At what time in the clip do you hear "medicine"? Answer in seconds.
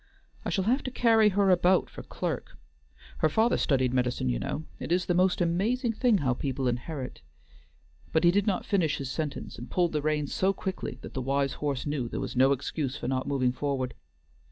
3.93-4.29